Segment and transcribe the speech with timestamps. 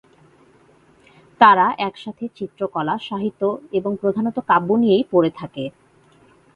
[1.41, 3.41] তারা একসাথে চিত্রকলা, সাহিত্য
[3.71, 5.63] এবং প্রধানত কাব্য নিয়েই পড়ে থাকে।